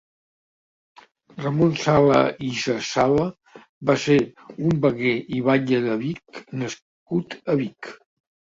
Ramon 1.43 1.75
Sala 1.81 2.21
i 2.47 2.49
Saçala 2.61 3.27
va 3.91 3.97
ser 4.07 4.17
un 4.71 4.83
veguer 4.89 5.15
i 5.39 5.45
batlle 5.51 5.85
de 5.87 6.01
Vic 6.07 6.43
nascut 6.65 7.41
a 7.57 7.61
Vic. 7.65 7.95